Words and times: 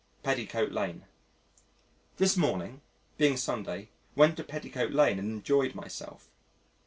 Petticoat 0.23 0.71
Lane 0.71 1.05
This 2.17 2.35
morning, 2.35 2.81
being 3.19 3.37
Sunday, 3.37 3.89
went 4.15 4.35
to 4.37 4.43
Petticoat 4.43 4.93
Lane 4.93 5.19
and 5.19 5.29
enjoyed 5.31 5.75
myself. 5.75 6.31